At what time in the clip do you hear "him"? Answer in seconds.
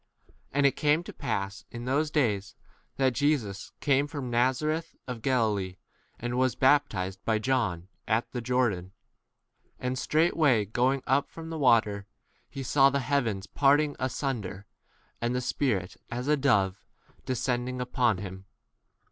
18.17-18.45